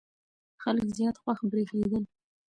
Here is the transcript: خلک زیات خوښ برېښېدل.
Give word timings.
خلک 0.63 0.87
زیات 0.97 1.15
خوښ 1.23 1.39
برېښېدل. 1.51 2.03